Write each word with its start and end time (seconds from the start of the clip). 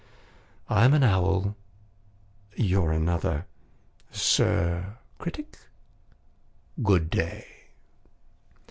I'm 0.67 0.95
an 0.95 1.03
owl; 1.03 1.55
you're 2.55 2.91
another. 2.91 3.45
Sir 4.09 4.97
Critic, 5.19 5.59
good 6.81 7.11
day!" 7.11 7.45